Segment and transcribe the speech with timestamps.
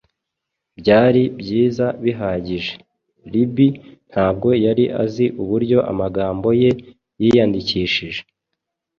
[0.79, 2.73] byari byiza bihagije.
[3.31, 3.67] Libby
[4.09, 6.71] ntabwo yari azi uburyo amagambo ye
[7.21, 8.21] yiyandikishije